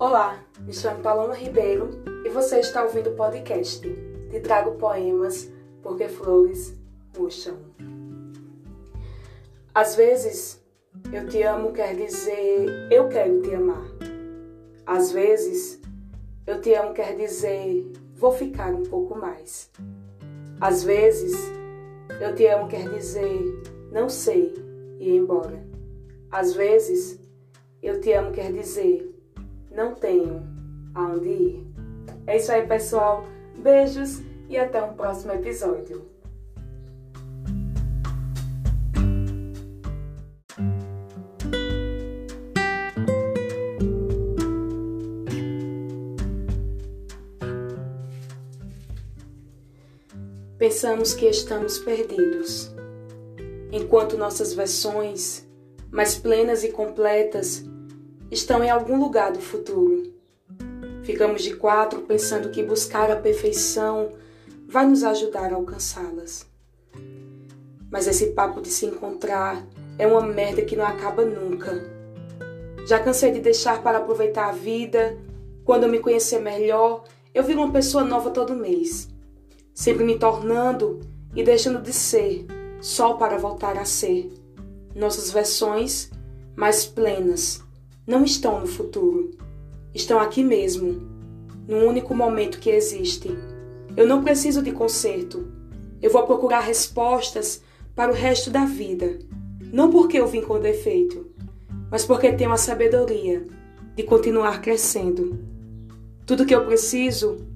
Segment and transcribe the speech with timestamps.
[0.00, 1.90] Olá, me chamo Paloma Ribeiro
[2.24, 3.86] e você está ouvindo o podcast
[4.30, 5.52] Te Trago Poemas
[5.82, 6.74] porque Flores
[7.14, 7.58] Murcham.
[9.74, 10.64] Às vezes,
[11.12, 13.84] eu te amo quer dizer eu quero te amar.
[14.86, 15.78] Às vezes,
[16.46, 19.70] eu te amo quer dizer vou ficar um pouco mais.
[20.62, 21.36] Às vezes,
[22.22, 23.38] eu te amo quer dizer
[23.92, 24.54] não sei
[24.98, 25.62] e ir embora.
[26.30, 27.20] Às vezes,
[27.82, 29.19] eu te amo quer dizer
[29.70, 30.42] não tenho
[30.94, 31.66] aonde ir.
[32.26, 33.24] É isso aí, pessoal.
[33.56, 36.08] Beijos e até um próximo episódio.
[50.58, 52.70] Pensamos que estamos perdidos,
[53.72, 55.48] enquanto nossas versões,
[55.90, 57.64] mais plenas e completas,
[58.30, 60.14] estão em algum lugar do futuro.
[61.02, 64.12] Ficamos de quatro pensando que buscar a perfeição
[64.68, 66.46] vai nos ajudar a alcançá-las.
[67.90, 69.66] Mas esse papo de se encontrar
[69.98, 71.84] é uma merda que não acaba nunca.
[72.86, 75.18] Já cansei de deixar para aproveitar a vida.
[75.64, 79.08] Quando eu me conhecer melhor, eu viro uma pessoa nova todo mês.
[79.74, 81.00] Sempre me tornando
[81.34, 82.46] e deixando de ser,
[82.80, 84.32] só para voltar a ser.
[84.94, 86.10] Nossas versões
[86.56, 87.62] mais plenas
[88.10, 89.30] não estão no futuro.
[89.94, 91.00] Estão aqui mesmo,
[91.68, 93.30] no único momento que existe.
[93.96, 95.46] Eu não preciso de conserto.
[96.02, 97.62] Eu vou procurar respostas
[97.94, 99.20] para o resto da vida.
[99.72, 101.30] Não porque eu vim com defeito,
[101.88, 103.46] mas porque tenho a sabedoria
[103.94, 105.38] de continuar crescendo.
[106.26, 107.46] Tudo que eu preciso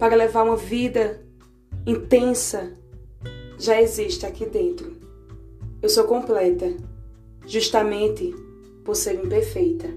[0.00, 1.24] para levar uma vida
[1.86, 2.76] intensa
[3.56, 4.96] já existe aqui dentro.
[5.80, 6.74] Eu sou completa,
[7.46, 8.34] justamente
[8.84, 9.88] por ser imperfeita.